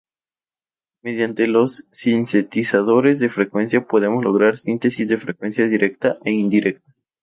Mediante 1.03 1.45
los 1.45 1.85
sintetizadores 1.91 3.19
de 3.19 3.29
frecuencia 3.29 3.85
podemos 3.85 4.23
lograr 4.23 4.57
síntesis 4.57 5.07
de 5.07 5.19
frecuencia 5.19 5.67
directa 5.67 6.17
e 6.25 6.31
indirecta. 6.31 6.95